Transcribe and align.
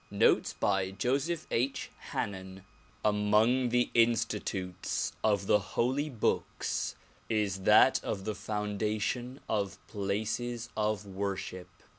Notes 0.09 0.53
by 0.53 0.89
Joseph 0.89 1.45
H. 1.51 1.91
Hannen 2.09 2.63
AMONG 3.05 3.69
the 3.69 3.91
institutes 3.93 5.13
of 5.23 5.45
the 5.45 5.59
holy 5.59 6.09
books 6.09 6.95
is 7.29 7.59
that 7.69 8.03
of 8.03 8.25
the 8.25 8.33
foundation 8.33 9.41
of 9.47 9.77
places 9.85 10.69
of 10.75 11.05
worship. 11.05 11.67